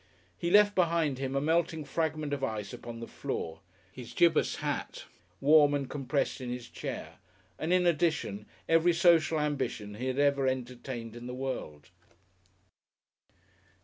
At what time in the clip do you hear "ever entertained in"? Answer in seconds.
10.17-11.27